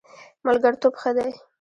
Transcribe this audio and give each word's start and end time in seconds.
ملګرتوب 0.45 0.93
ښه 1.01 1.09
دی. 1.17 1.29